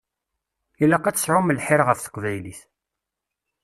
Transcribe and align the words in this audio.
Ilaq 0.83 1.05
ad 1.05 1.15
tesɛum 1.15 1.53
lḥir 1.57 1.81
ɣef 1.87 1.99
teqbaylit. 2.01 2.61